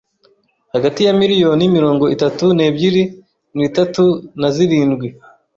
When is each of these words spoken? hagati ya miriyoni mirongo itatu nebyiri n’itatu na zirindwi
hagati 0.73 0.99
ya 1.05 1.13
miriyoni 1.19 1.65
mirongo 1.77 2.03
itatu 2.15 2.45
nebyiri 2.57 3.03
n’itatu 3.57 4.03
na 4.39 4.49
zirindwi 4.55 5.07